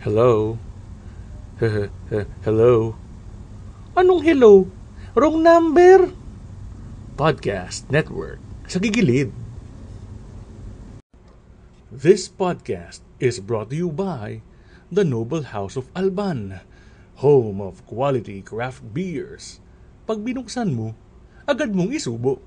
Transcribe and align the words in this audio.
Hello? 0.00 0.56
hello? 2.40 2.96
Anong 3.92 4.24
hello? 4.24 4.64
Wrong 5.12 5.44
number? 5.44 6.16
Podcast 7.20 7.84
Network 7.92 8.40
sa 8.64 8.80
gigilid. 8.80 9.28
This 11.92 12.32
podcast 12.32 13.04
is 13.20 13.44
brought 13.44 13.68
to 13.68 13.76
you 13.76 13.92
by 13.92 14.40
the 14.88 15.04
Noble 15.04 15.52
House 15.52 15.76
of 15.76 15.92
Alban, 15.92 16.64
home 17.20 17.60
of 17.60 17.84
quality 17.84 18.40
craft 18.40 18.80
beers. 18.96 19.60
Pag 20.08 20.24
binuksan 20.24 20.72
mo, 20.72 20.96
agad 21.44 21.76
mong 21.76 21.92
isubo. 21.92 22.40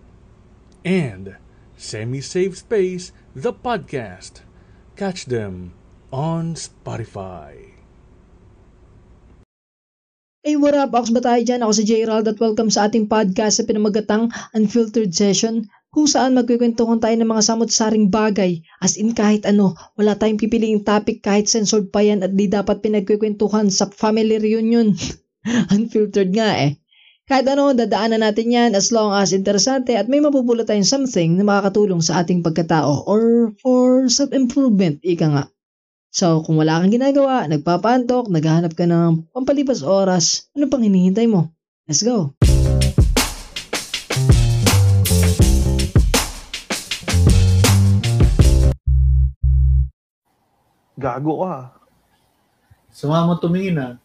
And 0.81 1.37
Semi-Safe 1.77 2.57
Space, 2.57 3.13
the 3.37 3.53
podcast. 3.53 4.41
Catch 4.97 5.29
them 5.29 5.77
on 6.13 6.53
Spotify. 6.53 7.57
Hey, 10.45 10.53
what 10.61 10.77
up? 10.77 10.93
Ako 10.93 11.17
ba 11.17 11.25
tayo 11.25 11.41
dyan? 11.41 11.65
Ako 11.65 11.73
si 11.73 11.83
J. 11.89 12.05
at 12.05 12.37
welcome 12.37 12.69
sa 12.69 12.85
ating 12.85 13.09
podcast 13.09 13.57
sa 13.57 13.65
pinamagatang 13.65 14.29
Unfiltered 14.53 15.09
Session 15.09 15.65
kung 15.89 16.05
saan 16.05 16.37
magkikwentuhan 16.37 17.01
tayo 17.01 17.15
ng 17.17 17.25
mga 17.25 17.43
samot-saring 17.47 18.13
bagay 18.13 18.61
as 18.83 18.99
in 18.99 19.17
kahit 19.17 19.47
ano, 19.49 19.73
wala 19.97 20.13
tayong 20.13 20.37
pipiliing 20.37 20.85
topic 20.85 21.25
kahit 21.25 21.49
censored 21.49 21.89
pa 21.89 22.05
yan 22.05 22.21
at 22.21 22.35
di 22.35 22.45
dapat 22.45 22.83
pinagkikwentuhan 22.85 23.73
sa 23.73 23.89
family 23.89 24.37
reunion. 24.37 24.93
Unfiltered 25.73 26.29
nga 26.35 26.49
eh. 26.59 26.77
Kahit 27.23 27.47
ano, 27.47 27.71
dadaanan 27.71 28.19
natin 28.19 28.51
yan 28.51 28.71
as 28.75 28.91
long 28.91 29.15
as 29.15 29.31
interesante 29.31 29.95
at 29.95 30.11
may 30.11 30.19
mapupulot 30.19 30.67
tayong 30.67 30.85
something 30.85 31.39
na 31.39 31.47
makakatulong 31.47 32.03
sa 32.03 32.19
ating 32.19 32.43
pagkatao 32.43 33.07
or 33.07 33.55
for 33.63 34.11
self-improvement, 34.11 34.99
ika 35.07 35.27
nga. 35.31 35.43
So, 36.13 36.45
kung 36.45 36.61
wala 36.61 36.77
kang 36.77 36.93
ginagawa, 36.93 37.49
nagpapantok, 37.49 38.29
naghahanap 38.29 38.77
ka 38.77 38.85
ng 38.85 39.33
pampalipas 39.33 39.81
oras, 39.81 40.45
ano 40.53 40.69
pang 40.69 40.85
hinihintay 40.85 41.25
mo? 41.25 41.49
Let's 41.89 42.05
go! 42.05 42.37
Gago 51.01 51.33
ka. 51.41 51.81
Sumama 52.93 53.41
tumingin 53.41 53.81
ah. 53.81 53.97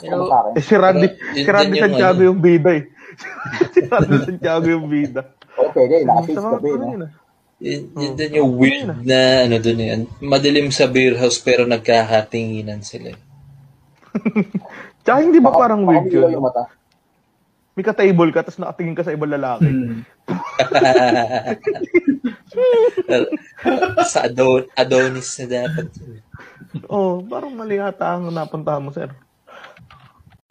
Pero, 0.00 0.24
eh, 0.56 0.64
si 0.64 0.72
Randy, 0.72 1.08
si 1.36 1.44
Randy 1.52 1.84
Santiago 1.84 2.24
ano. 2.24 2.28
yung 2.32 2.40
bida 2.40 2.80
eh. 2.80 2.88
si 3.76 3.84
Randy 3.92 4.16
Santiago 4.24 4.72
yung 4.72 4.88
bida. 4.88 5.36
Okay, 5.52 5.84
okay. 5.84 6.00
Nakasis 6.08 6.40
ka 6.40 6.56
ba 6.56 6.64
eh. 6.64 7.21
Yun, 7.62 7.82
yun 7.94 8.12
din 8.18 8.42
yung 8.42 8.58
weird 8.58 9.06
na 9.06 9.46
ano 9.46 9.62
dun 9.62 9.78
yan. 9.78 10.00
Madilim 10.18 10.74
sa 10.74 10.90
beer 10.90 11.14
house 11.14 11.38
pero 11.38 11.62
nagkakatinginan 11.62 12.82
sila. 12.82 13.14
Tsaka 15.06 15.18
hindi 15.22 15.38
ba 15.38 15.54
parang 15.54 15.86
weird 15.86 16.10
yun? 16.10 16.34
Yung 16.34 16.42
mata. 16.42 16.66
May 17.78 17.86
ka-table 17.86 18.34
ka, 18.34 18.42
tapos 18.42 18.58
nakatingin 18.58 18.98
ka 18.98 19.06
sa 19.06 19.14
ibang 19.14 19.30
lalaki. 19.30 19.70
Hmm. 19.70 20.02
sa 24.12 24.28
Adon 24.28 24.68
Adonis 24.76 25.40
na 25.40 25.46
dapat. 25.64 25.86
oh, 26.90 27.24
parang 27.24 27.54
mali 27.54 27.80
ata 27.80 28.18
ang 28.18 28.28
napunta 28.28 28.76
mo, 28.76 28.90
sir. 28.92 29.08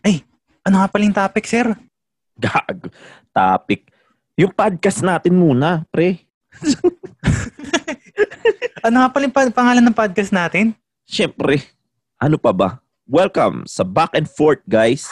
Ay, 0.01 0.23
ano 0.63 0.81
nga 0.81 0.89
paling 0.89 1.13
topic, 1.13 1.45
sir? 1.45 1.75
Gag. 2.39 2.89
Topic. 3.29 3.85
Yung 4.39 4.55
podcast 4.55 5.03
natin 5.05 5.37
muna, 5.37 5.85
pre. 5.91 6.23
ano 8.81 9.05
nga 9.05 9.09
pala 9.13 9.29
yung 9.29 9.53
pangalan 9.53 9.83
ng 9.85 9.93
podcast 9.93 10.33
natin? 10.33 10.73
Siyempre, 11.05 11.61
ano 12.17 12.41
pa 12.41 12.49
ba? 12.49 12.81
Welcome 13.05 13.69
sa 13.69 13.85
Back 13.85 14.17
and 14.17 14.25
Forth, 14.25 14.65
guys. 14.65 15.05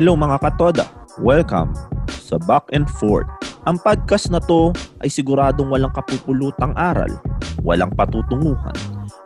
Hello 0.00 0.16
mga 0.16 0.36
katoda. 0.40 0.88
Welcome 1.20 1.76
sa 2.08 2.40
Back 2.40 2.72
and 2.72 2.88
Forth. 2.88 3.28
Ang 3.68 3.76
podcast 3.84 4.32
na 4.32 4.40
to 4.40 4.72
ay 5.04 5.12
siguradong 5.12 5.68
walang 5.68 5.92
kapupulutang 5.92 6.72
aral, 6.80 7.20
walang 7.60 7.92
patutunguhan, 7.92 8.72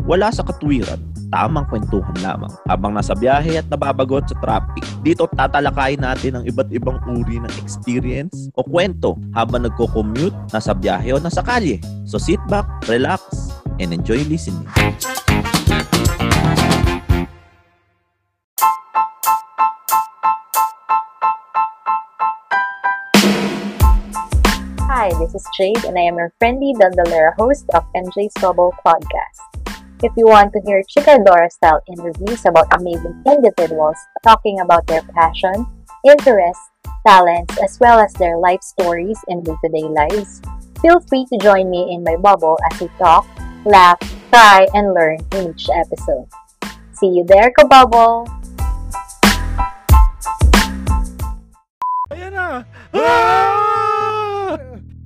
wala 0.03 0.35
sa 0.35 0.43
katwiran, 0.43 0.99
tamang 1.35 1.67
kwentuhan 1.67 2.15
lamang 2.23 2.55
habang 2.71 2.95
nasa 2.95 3.11
biyahe 3.19 3.59
at 3.59 3.67
nababagot 3.67 4.31
sa 4.31 4.39
traffic. 4.39 4.87
Dito 5.03 5.27
tatalakayin 5.27 5.99
natin 5.99 6.39
ang 6.39 6.45
iba't 6.47 6.71
ibang 6.71 7.03
uri 7.11 7.43
ng 7.43 7.51
experience 7.59 8.55
o 8.55 8.63
kwento 8.63 9.19
habang 9.35 9.67
nagko-commute, 9.67 10.55
nasa 10.55 10.71
biyahe 10.71 11.11
o 11.11 11.19
nasa 11.19 11.43
kalye. 11.43 11.83
So 12.07 12.23
sit 12.23 12.39
back, 12.47 12.71
relax, 12.87 13.51
and 13.83 13.91
enjoy 13.91 14.23
listening. 14.31 14.63
Hi, 24.87 25.11
this 25.19 25.35
is 25.35 25.43
Jade, 25.59 25.83
and 25.83 25.99
I 25.99 26.07
am 26.07 26.15
your 26.15 26.31
friendly 26.39 26.71
Dandalera 26.79 27.35
host 27.35 27.67
of 27.75 27.83
MJ's 27.99 28.31
Trouble 28.39 28.71
Podcast. 28.87 29.64
If 30.03 30.11
you 30.17 30.27
want 30.27 30.53
to 30.53 30.61
hear 30.67 30.83
Chicadora 30.91 31.51
style 31.53 31.81
interviews 31.87 32.43
about 32.47 32.67
amazing 32.75 33.23
individuals 33.27 33.97
talking 34.23 34.59
about 34.59 34.87
their 34.87 35.03
passion, 35.15 35.67
interests, 36.05 36.67
talents, 37.07 37.55
as 37.63 37.79
well 37.81 38.01
as 38.01 38.13
their 38.15 38.37
life 38.37 38.63
stories 38.63 39.19
and 39.29 39.45
day 39.45 39.55
to 39.55 39.69
day 39.71 39.87
lives, 39.87 40.43
feel 40.83 40.99
free 41.07 41.25
to 41.31 41.39
join 41.39 41.71
me 41.71 41.95
in 41.95 42.03
my 42.03 42.17
bubble 42.17 42.59
as 42.71 42.81
we 42.81 42.89
talk, 42.99 43.25
laugh, 43.65 43.99
cry, 44.31 44.67
and 44.75 44.93
learn 44.95 45.19
in 45.39 45.55
each 45.55 45.71
episode. 45.71 46.27
See 46.99 47.15
you 47.15 47.25
there, 47.27 47.55
Kabubble! 47.55 48.27
Ayan 52.11 52.35
na! 52.35 52.67
Ah! 52.93 53.24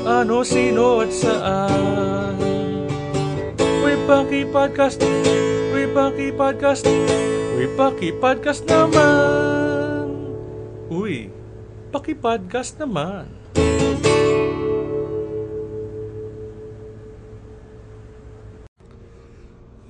Ano, 0.07 0.47
sino 0.47 1.03
at 1.03 1.11
saan? 1.11 2.39
Uy, 3.59 3.99
paki-podcast. 4.07 5.03
Uy, 5.75 5.91
paki-podcast. 5.91 6.87
Uy, 7.59 7.67
paki-podcast 7.75 8.63
naman. 8.71 10.07
Uy, 10.87 11.35
paki-podcast 11.91 12.79
naman. 12.79 13.27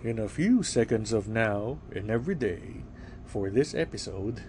In 0.00 0.16
a 0.16 0.32
few 0.32 0.64
seconds 0.64 1.12
of 1.12 1.28
now 1.28 1.76
and 1.92 2.08
every 2.08 2.32
day 2.32 2.88
for 3.28 3.52
this 3.52 3.76
episode, 3.76 4.40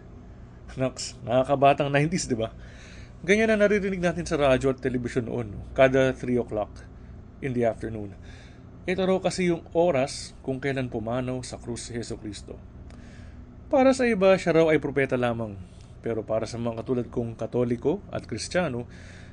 Nox, 0.79 1.19
nakakabatang 1.27 1.91
90s, 1.91 2.23
di 2.31 2.39
ba? 2.39 2.55
Ganyan 3.25 3.49
na 3.49 3.57
naririnig 3.57 3.97
natin 3.97 4.29
sa 4.29 4.37
radyo 4.37 4.77
at 4.77 4.77
telebisyon 4.77 5.25
noon, 5.25 5.57
no? 5.57 5.65
kada 5.73 6.13
3 6.13 6.37
o'clock 6.37 6.69
in 7.41 7.57
the 7.57 7.65
afternoon. 7.65 8.13
Ito 8.85 9.09
raw 9.09 9.17
kasi 9.17 9.49
yung 9.49 9.65
oras 9.73 10.37
kung 10.45 10.61
kailan 10.61 10.93
pumanaw 10.93 11.41
sa 11.41 11.57
krus 11.57 11.89
si 11.89 11.97
Heso 11.97 12.21
Kristo. 12.21 12.61
Para 13.73 13.91
sa 13.97 14.05
iba, 14.05 14.37
siya 14.37 14.61
raw 14.61 14.69
ay 14.69 14.77
propeta 14.77 15.17
lamang. 15.17 15.57
Pero 16.05 16.21
para 16.23 16.45
sa 16.45 16.61
mga 16.61 16.85
katulad 16.85 17.07
kong 17.09 17.35
katoliko 17.35 18.05
at 18.13 18.29
kristyano, 18.29 18.85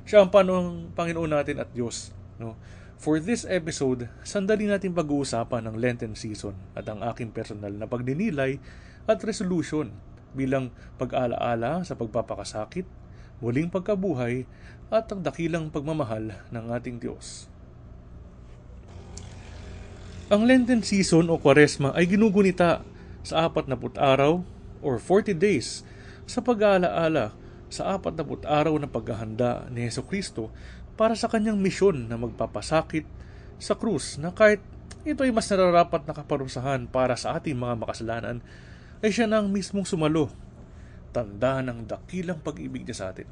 siya 0.03 0.25
ang 0.25 0.33
panong 0.33 0.91
Panginoon 0.97 1.31
natin 1.31 1.61
at 1.61 1.69
Diyos. 1.71 2.09
No? 2.41 2.57
For 2.97 3.21
this 3.21 3.45
episode, 3.45 4.09
sandali 4.25 4.65
natin 4.65 4.97
pag-uusapan 4.97 5.69
ng 5.69 5.75
Lenten 5.77 6.17
season 6.17 6.57
at 6.73 6.89
ang 6.89 7.05
aking 7.05 7.31
personal 7.31 7.71
na 7.71 7.85
pagdinilay 7.85 8.57
at 9.05 9.21
resolution 9.21 9.93
bilang 10.35 10.73
pag-alaala 10.99 11.85
sa 11.87 11.95
pagpapakasakit, 11.95 13.04
muling 13.39 13.71
pagkabuhay 13.71 14.47
at 14.93 15.09
ang 15.11 15.21
dakilang 15.25 15.73
pagmamahal 15.73 16.35
ng 16.53 16.65
ating 16.75 17.01
Diyos. 17.01 17.49
Ang 20.29 20.49
Lenten 20.49 20.81
season 20.81 21.29
o 21.29 21.37
Kwaresma 21.37 21.93
ay 21.93 22.09
ginugunita 22.09 22.81
sa 23.21 23.45
apat 23.45 23.69
na 23.69 23.77
araw 23.97 24.41
or 24.81 24.97
40 24.97 25.37
days 25.37 25.85
sa 26.25 26.41
pag-aalaala 26.41 27.33
sa 27.69 27.97
apat 27.97 28.13
na 28.17 28.25
araw 28.45 28.73
na 28.77 28.89
paghahanda 28.89 29.69
ni 29.69 29.85
Yeso 29.85 30.05
Kristo 30.05 30.53
para 30.95 31.13
sa 31.13 31.29
kanyang 31.29 31.59
misyon 31.59 32.07
na 32.07 32.15
magpapasakit 32.15 33.05
sa 33.59 33.75
krus 33.75 34.17
na 34.17 34.31
kahit 34.31 34.61
ito 35.05 35.21
ay 35.21 35.29
mas 35.29 35.45
nararapat 35.45 36.01
na 36.09 36.17
kaparusahan 36.17 36.89
para 36.89 37.13
sa 37.13 37.37
ating 37.37 37.53
mga 37.53 37.77
makasalanan, 37.77 38.37
ay 39.05 39.13
siya 39.13 39.29
nang 39.29 39.53
mismong 39.53 39.85
sumalo. 39.85 40.33
Tanda 41.15 41.63
ng 41.63 41.87
dakilang 41.87 42.43
pag-ibig 42.43 42.83
niya 42.83 42.99
sa 42.99 43.05
atin. 43.15 43.31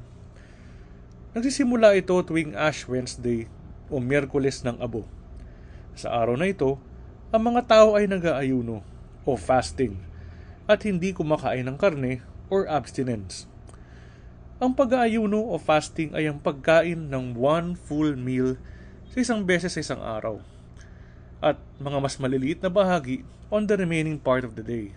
Nagsisimula 1.36 1.92
ito 1.92 2.16
tuwing 2.24 2.56
Ash 2.56 2.88
Wednesday 2.88 3.44
o 3.92 4.00
Miyerkules 4.00 4.64
ng 4.64 4.80
Abo. 4.80 5.04
Sa 5.92 6.08
araw 6.16 6.40
na 6.40 6.48
ito, 6.48 6.80
ang 7.28 7.52
mga 7.52 7.68
tao 7.68 8.00
ay 8.00 8.08
nag-aayuno 8.08 8.80
o 9.28 9.30
fasting 9.36 10.00
at 10.64 10.80
hindi 10.88 11.12
kumakain 11.12 11.68
ng 11.68 11.76
karne 11.76 12.24
or 12.48 12.64
abstinence. 12.64 13.44
Ang 14.64 14.72
pag-aayuno 14.72 15.36
o 15.52 15.60
fasting 15.60 16.16
ay 16.16 16.24
ang 16.24 16.40
pagkain 16.40 17.12
ng 17.12 17.36
one 17.36 17.76
full 17.76 18.16
meal 18.16 18.56
sa 19.12 19.20
isang 19.20 19.44
beses 19.44 19.76
sa 19.76 19.84
isang 19.84 20.00
araw 20.00 20.40
at 21.44 21.60
mga 21.76 21.98
mas 22.00 22.16
maliliit 22.16 22.64
na 22.64 22.72
bahagi 22.72 23.20
on 23.52 23.68
the 23.68 23.76
remaining 23.76 24.16
part 24.16 24.48
of 24.48 24.56
the 24.56 24.64
day. 24.64 24.96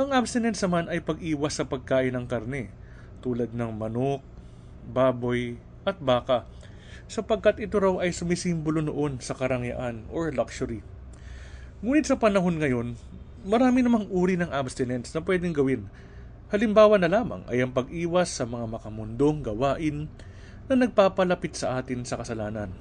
Ang 0.00 0.14
abstinence 0.16 0.62
naman 0.64 0.88
ay 0.88 1.04
pag-iwas 1.04 1.60
sa 1.60 1.68
pagkain 1.68 2.16
ng 2.16 2.24
karne 2.24 2.72
tulad 3.20 3.52
ng 3.52 3.70
manok, 3.76 4.24
baboy 4.88 5.60
at 5.84 6.00
baka 6.00 6.48
sapagkat 7.10 7.60
ito 7.60 7.76
raw 7.76 8.00
ay 8.00 8.12
sumisimbolo 8.12 8.80
noon 8.80 9.20
sa 9.20 9.36
karangyaan 9.36 10.08
or 10.08 10.32
luxury. 10.32 10.80
Ngunit 11.84 12.08
sa 12.08 12.16
panahon 12.16 12.56
ngayon, 12.56 12.96
marami 13.44 13.84
namang 13.84 14.08
uri 14.08 14.40
ng 14.40 14.48
abstinence 14.48 15.12
na 15.12 15.20
pwedeng 15.20 15.52
gawin 15.52 15.90
Halimbawa 16.52 17.00
na 17.00 17.08
lamang 17.08 17.48
ay 17.48 17.64
ang 17.64 17.72
pag-iwas 17.72 18.28
sa 18.28 18.44
mga 18.44 18.76
makamundong 18.76 19.40
gawain 19.40 20.12
na 20.68 20.76
nagpapalapit 20.76 21.56
sa 21.56 21.80
atin 21.80 22.04
sa 22.04 22.20
kasalanan. 22.20 22.76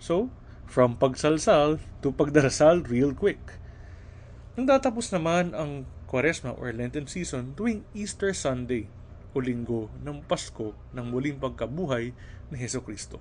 So, 0.00 0.32
from 0.64 0.96
pagsalsal 0.96 1.84
to 2.00 2.16
pagdarasal 2.16 2.88
real 2.88 3.12
quick. 3.12 3.60
Nang 4.56 4.64
datapos 4.64 5.12
naman 5.12 5.52
ang 5.52 5.84
Quaresma 6.08 6.56
or 6.56 6.72
Lenten 6.72 7.04
season 7.04 7.52
tuwing 7.52 7.84
Easter 7.92 8.32
Sunday 8.32 8.88
o 9.36 9.44
linggo 9.44 9.92
ng 10.00 10.24
Pasko 10.24 10.72
ng 10.96 11.04
muling 11.04 11.36
pagkabuhay 11.36 12.16
ni 12.48 12.56
Heso 12.56 12.80
Kristo. 12.80 13.20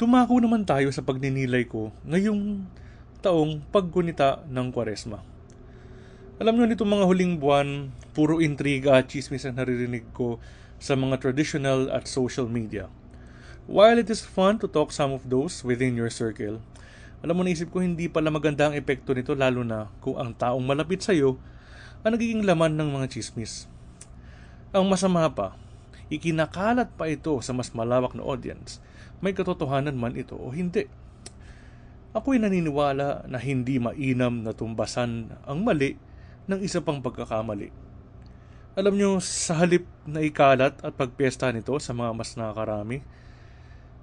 Tumako 0.00 0.40
naman 0.40 0.64
tayo 0.64 0.88
sa 0.88 1.04
pagninilay 1.04 1.68
ko 1.68 1.92
ngayong 2.08 2.64
taong 3.20 3.60
paggunita 3.68 4.44
ng 4.48 4.72
Quaresma. 4.72 5.20
Alam 6.36 6.60
nyo 6.60 6.66
nito 6.68 6.84
mga 6.84 7.08
huling 7.08 7.40
buwan, 7.40 7.92
puro 8.12 8.44
intriga 8.44 9.00
at 9.00 9.08
chismis 9.08 9.48
ang 9.48 9.56
naririnig 9.56 10.04
ko 10.12 10.36
sa 10.76 10.92
mga 10.92 11.16
traditional 11.20 11.88
at 11.88 12.04
social 12.04 12.44
media. 12.44 12.92
While 13.64 13.96
it 13.96 14.12
is 14.12 14.20
fun 14.20 14.60
to 14.60 14.68
talk 14.68 14.92
some 14.92 15.16
of 15.16 15.32
those 15.32 15.64
within 15.64 15.96
your 15.96 16.12
circle, 16.12 16.60
alam 17.24 17.34
mo 17.36 17.42
naisip 17.44 17.72
ko 17.72 17.80
hindi 17.80 18.12
pala 18.12 18.28
maganda 18.28 18.68
ang 18.68 18.76
epekto 18.76 19.16
nito 19.16 19.32
lalo 19.32 19.64
na 19.64 19.88
kung 20.04 20.20
ang 20.20 20.36
taong 20.36 20.62
malapit 20.62 21.00
sa 21.00 21.16
iyo 21.16 21.40
ang 22.06 22.14
nagiging 22.14 22.46
laman 22.46 22.76
ng 22.78 22.92
mga 22.92 23.06
chismis. 23.10 23.66
Ang 24.70 24.86
masama 24.86 25.26
pa, 25.32 25.58
ikinakalat 26.12 26.92
pa 26.94 27.10
ito 27.10 27.34
sa 27.42 27.50
mas 27.50 27.74
malawak 27.74 28.14
na 28.14 28.22
audience, 28.22 28.78
may 29.18 29.34
katotohanan 29.34 29.96
man 29.96 30.14
ito 30.14 30.36
o 30.36 30.52
hindi. 30.52 30.86
Ako'y 32.14 32.38
naniniwala 32.38 33.28
na 33.28 33.38
hindi 33.42 33.76
mainam 33.82 34.46
na 34.46 34.54
tumbasan 34.54 35.34
ang 35.44 35.66
mali 35.66 35.98
ng 36.46 36.60
isa 36.62 36.80
pang 36.80 37.02
pagkakamali. 37.02 37.74
Alam 38.76 38.94
nyo, 38.96 39.10
sa 39.24 39.56
halip 39.56 39.88
na 40.04 40.20
ikalat 40.20 40.76
at 40.84 40.92
pagpiesta 40.94 41.48
nito 41.48 41.72
sa 41.80 41.96
mga 41.96 42.12
mas 42.12 42.36
nakakarami, 42.36 43.00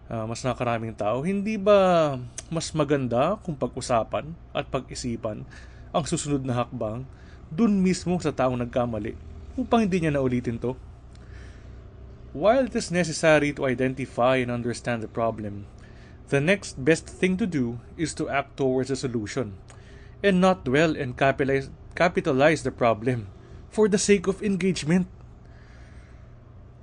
uh, 0.09 0.25
mas 0.27 0.43
nakaraming 0.43 0.95
tao, 0.95 1.23
hindi 1.23 1.55
ba 1.55 2.17
mas 2.51 2.71
maganda 2.75 3.39
kung 3.41 3.55
pag-usapan 3.55 4.31
at 4.51 4.67
pag-isipan 4.67 5.47
ang 5.93 6.03
susunod 6.05 6.41
na 6.41 6.65
hakbang 6.65 7.05
dun 7.53 7.81
mismo 7.81 8.17
sa 8.17 8.33
taong 8.33 8.57
nagkamali 8.57 9.13
upang 9.53 9.85
hindi 9.85 10.03
niya 10.03 10.17
naulitin 10.17 10.57
to? 10.57 10.73
While 12.33 12.65
it 12.65 12.73
is 12.73 12.89
necessary 12.89 13.53
to 13.53 13.69
identify 13.69 14.41
and 14.41 14.49
understand 14.49 15.05
the 15.05 15.11
problem, 15.11 15.69
the 16.33 16.41
next 16.41 16.81
best 16.81 17.05
thing 17.05 17.37
to 17.37 17.45
do 17.45 17.77
is 17.93 18.17
to 18.17 18.25
act 18.25 18.57
towards 18.57 18.89
a 18.89 18.97
solution 18.97 19.53
and 20.25 20.41
not 20.41 20.65
dwell 20.65 20.97
and 20.97 21.13
capitalize, 21.13 21.69
capitalize 21.93 22.65
the 22.65 22.73
problem 22.73 23.29
for 23.69 23.85
the 23.85 24.01
sake 24.01 24.25
of 24.25 24.41
engagement. 24.41 25.05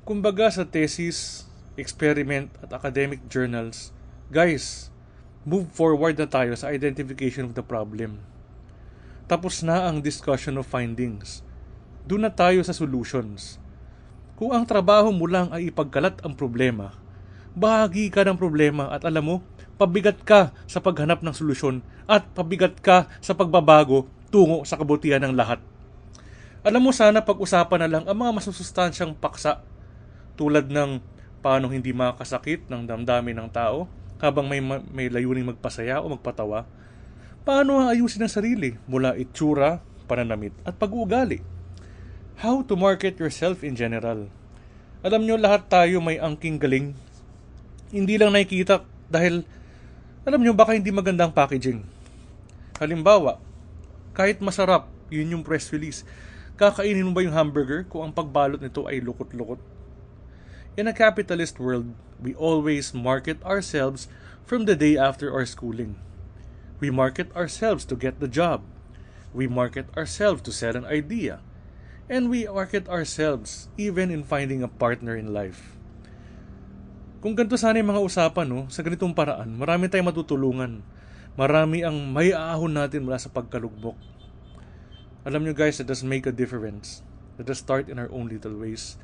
Kumbaga 0.07 0.55
sa 0.55 0.63
thesis, 0.63 1.50
experiment 1.81 2.53
at 2.61 2.77
academic 2.77 3.25
journals, 3.33 3.91
guys, 4.29 4.93
move 5.49 5.73
forward 5.73 6.21
na 6.21 6.29
tayo 6.29 6.53
sa 6.53 6.69
identification 6.69 7.49
of 7.49 7.57
the 7.57 7.65
problem. 7.65 8.21
Tapos 9.25 9.65
na 9.65 9.89
ang 9.89 10.05
discussion 10.05 10.61
of 10.61 10.69
findings. 10.69 11.41
Doon 12.05 12.29
na 12.29 12.33
tayo 12.33 12.61
sa 12.61 12.77
solutions. 12.77 13.57
Kung 14.37 14.53
ang 14.53 14.69
trabaho 14.69 15.09
mo 15.09 15.25
lang 15.25 15.49
ay 15.53 15.73
ipagkalat 15.73 16.21
ang 16.21 16.37
problema, 16.37 16.93
bahagi 17.57 18.13
ka 18.13 18.23
ng 18.23 18.37
problema 18.37 18.93
at 18.93 19.05
alam 19.09 19.25
mo, 19.25 19.37
pabigat 19.81 20.21
ka 20.23 20.53
sa 20.69 20.85
paghanap 20.85 21.25
ng 21.25 21.33
solusyon 21.33 21.81
at 22.05 22.29
pabigat 22.37 22.77
ka 22.85 23.09
sa 23.25 23.33
pagbabago 23.33 24.05
tungo 24.29 24.63
sa 24.69 24.77
kabutihan 24.77 25.25
ng 25.25 25.33
lahat. 25.33 25.59
Alam 26.61 26.89
mo 26.89 26.93
sana 26.93 27.25
pag-usapan 27.25 27.81
na 27.85 27.89
lang 27.89 28.05
ang 28.05 28.17
mga 28.17 28.37
masusustansyang 28.37 29.17
paksa 29.17 29.65
tulad 30.37 30.69
ng 30.69 31.01
paano 31.41 31.73
hindi 31.73 31.91
makasakit 31.93 32.69
ng 32.69 32.85
damdamin 32.85 33.37
ng 33.41 33.49
tao 33.53 33.89
habang 34.21 34.45
may, 34.45 34.61
may 34.93 35.09
layuning 35.09 35.49
magpasaya 35.49 36.05
o 36.05 36.13
magpatawa. 36.13 36.69
Paano 37.41 37.89
ayusin 37.89 38.29
ang 38.29 38.33
sarili 38.33 38.77
mula 38.85 39.17
itsura, 39.17 39.81
pananamit 40.05 40.53
at 40.63 40.77
pag-uugali. 40.77 41.41
How 42.41 42.61
to 42.65 42.77
market 42.77 43.17
yourself 43.17 43.65
in 43.65 43.77
general. 43.77 44.29
Alam 45.01 45.25
nyo 45.25 45.41
lahat 45.41 45.73
tayo 45.73 46.05
may 46.05 46.21
angking 46.21 46.61
galing. 46.61 46.93
Hindi 47.89 48.21
lang 48.21 48.37
nakikita 48.37 48.85
dahil 49.09 49.45
alam 50.29 50.41
nyo 50.45 50.53
baka 50.53 50.77
hindi 50.77 50.93
magandang 50.93 51.33
packaging. 51.33 51.81
Halimbawa, 52.77 53.41
kahit 54.13 54.45
masarap, 54.45 54.89
yun 55.09 55.33
yung 55.33 55.45
press 55.45 55.73
release. 55.73 56.05
Kakainin 56.61 57.09
mo 57.09 57.17
ba 57.17 57.25
yung 57.25 57.33
hamburger 57.33 57.89
kung 57.89 58.05
ang 58.05 58.13
pagbalot 58.13 58.61
nito 58.61 58.85
ay 58.85 59.01
lukot-lukot? 59.01 59.80
In 60.79 60.87
a 60.87 60.95
capitalist 60.95 61.59
world, 61.59 61.99
we 62.23 62.31
always 62.39 62.95
market 62.95 63.43
ourselves 63.43 64.07
from 64.47 64.71
the 64.71 64.79
day 64.79 64.95
after 64.95 65.35
our 65.35 65.43
schooling. 65.43 65.99
We 66.79 66.95
market 66.95 67.35
ourselves 67.35 67.83
to 67.91 67.99
get 67.99 68.23
the 68.23 68.31
job. 68.31 68.63
We 69.35 69.51
market 69.51 69.91
ourselves 69.99 70.47
to 70.47 70.55
sell 70.55 70.79
an 70.79 70.87
idea. 70.87 71.43
And 72.07 72.31
we 72.31 72.47
market 72.47 72.87
ourselves 72.87 73.67
even 73.75 74.15
in 74.15 74.23
finding 74.23 74.63
a 74.63 74.71
partner 74.71 75.19
in 75.19 75.35
life. 75.35 75.75
Kung 77.19 77.35
ganito 77.35 77.59
sana 77.59 77.83
yung 77.83 77.91
mga 77.91 78.07
usapan, 78.07 78.47
no, 78.47 78.71
sa 78.71 78.87
ganitong 78.87 79.13
paraan, 79.13 79.59
marami 79.59 79.91
tayong 79.91 80.09
matutulungan. 80.09 80.87
Marami 81.35 81.83
ang 81.83 81.99
may 82.15 82.31
aahon 82.31 82.79
natin 82.79 83.05
mula 83.05 83.19
sa 83.19 83.29
pagkalugbok. 83.29 83.99
Alam 85.27 85.45
nyo 85.45 85.55
guys, 85.55 85.83
let 85.83 85.91
us 85.91 86.07
make 86.07 86.31
a 86.31 86.35
difference. 86.35 87.03
Let 87.37 87.51
us 87.51 87.59
start 87.59 87.91
in 87.91 87.99
our 87.99 88.09
own 88.15 88.31
little 88.31 88.55
ways. 88.55 88.97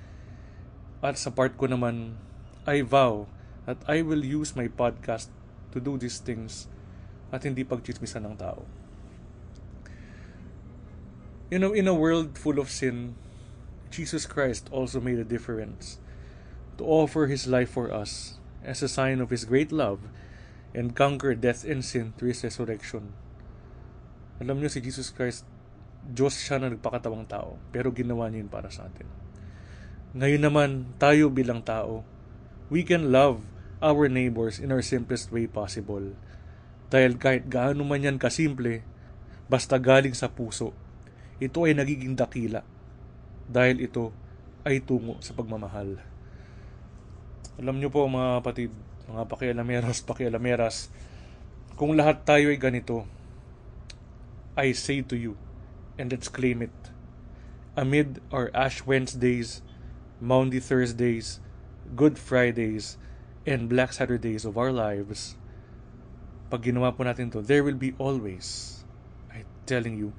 At 1.06 1.22
sa 1.22 1.30
part 1.30 1.54
ko 1.54 1.70
naman, 1.70 2.18
I 2.66 2.82
vow 2.82 3.30
that 3.70 3.78
I 3.86 4.02
will 4.02 4.26
use 4.26 4.58
my 4.58 4.66
podcast 4.66 5.30
to 5.70 5.78
do 5.78 5.94
these 5.94 6.18
things 6.18 6.66
at 7.30 7.46
hindi 7.46 7.62
pagchismisan 7.62 8.26
ng 8.26 8.34
tao. 8.34 8.66
You 11.46 11.62
know, 11.62 11.70
in 11.70 11.86
a 11.86 11.94
world 11.94 12.34
full 12.34 12.58
of 12.58 12.74
sin, 12.74 13.14
Jesus 13.94 14.26
Christ 14.26 14.66
also 14.74 14.98
made 14.98 15.22
a 15.22 15.28
difference 15.28 16.02
to 16.74 16.82
offer 16.82 17.30
His 17.30 17.46
life 17.46 17.70
for 17.70 17.94
us 17.94 18.42
as 18.66 18.82
a 18.82 18.90
sign 18.90 19.22
of 19.22 19.30
His 19.30 19.46
great 19.46 19.70
love 19.70 20.10
and 20.74 20.98
conquer 20.98 21.38
death 21.38 21.62
and 21.62 21.86
sin 21.86 22.18
through 22.18 22.34
His 22.34 22.42
resurrection. 22.42 23.14
Alam 24.42 24.58
niyo 24.58 24.74
si 24.74 24.82
Jesus 24.82 25.14
Christ 25.14 25.46
Diyos 26.02 26.34
siya 26.34 26.58
na 26.58 26.74
nagpakatawang 26.74 27.30
tao, 27.30 27.62
pero 27.70 27.94
ginawa 27.94 28.26
niya 28.26 28.42
yun 28.42 28.50
para 28.50 28.74
sa 28.74 28.90
atin. 28.90 29.25
Ngayon 30.16 30.48
naman, 30.48 30.70
tayo 30.96 31.28
bilang 31.28 31.60
tao, 31.60 32.00
we 32.72 32.80
can 32.80 33.12
love 33.12 33.44
our 33.84 34.08
neighbors 34.08 34.56
in 34.56 34.72
our 34.72 34.80
simplest 34.80 35.28
way 35.28 35.44
possible. 35.44 36.16
Dahil 36.88 37.20
kahit 37.20 37.52
gaano 37.52 37.84
man 37.84 38.00
yan 38.00 38.16
kasimple, 38.16 38.80
basta 39.52 39.76
galing 39.76 40.16
sa 40.16 40.32
puso, 40.32 40.72
ito 41.36 41.68
ay 41.68 41.76
nagiging 41.76 42.16
dakila. 42.16 42.64
Dahil 43.44 43.84
ito 43.84 44.08
ay 44.64 44.80
tungo 44.80 45.20
sa 45.20 45.36
pagmamahal. 45.36 46.00
Alam 47.60 47.76
niyo 47.76 47.92
po 47.92 48.08
mga 48.08 48.40
kapatid, 48.40 48.72
mga 49.12 49.22
pakialameras, 49.28 50.00
pakialameras, 50.00 50.88
kung 51.76 51.92
lahat 51.92 52.24
tayo 52.24 52.48
ay 52.48 52.56
ganito, 52.56 53.04
I 54.56 54.72
say 54.72 55.04
to 55.04 55.12
you, 55.12 55.36
and 56.00 56.08
let's 56.08 56.32
claim 56.32 56.64
it. 56.64 56.72
Amid 57.76 58.24
our 58.32 58.48
Ash 58.56 58.80
Wednesdays, 58.88 59.60
Maundy 60.20 60.60
Thursdays, 60.60 61.40
Good 61.94 62.18
Fridays, 62.18 62.96
and 63.46 63.68
Black 63.68 63.92
Saturdays 63.92 64.44
of 64.44 64.58
our 64.58 64.72
lives, 64.72 65.36
pag 66.48 66.64
ginawa 66.64 66.94
po 66.94 67.04
natin 67.04 67.30
to, 67.30 67.42
there 67.42 67.62
will 67.62 67.78
be 67.78 67.92
always, 68.00 68.80
I'm 69.30 69.46
telling 69.68 69.98
you, 69.98 70.16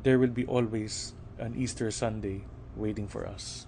there 0.00 0.16
will 0.16 0.32
be 0.32 0.46
always 0.46 1.12
an 1.40 1.56
Easter 1.56 1.90
Sunday 1.90 2.44
waiting 2.76 3.08
for 3.10 3.26
us. 3.26 3.66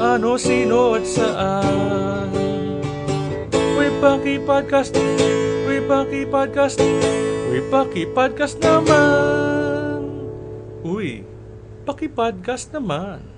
Ano, 0.00 0.40
sino 0.40 0.96
at 0.96 1.06
saan? 1.06 2.28
May 3.52 3.90
paki-podcast 4.00 4.96
May 5.68 5.80
paki-podcast 5.84 6.78
May 7.52 7.62
paki-podcast 7.68 8.56
naman. 8.64 10.08
Uy, 10.82 11.22
paki-podcast 11.84 12.72
naman 12.72 13.31